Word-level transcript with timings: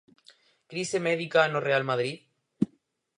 Crise 0.71 0.97
médica 1.07 1.41
no 1.51 1.59
Real 1.67 1.83
Madrid? 1.91 2.15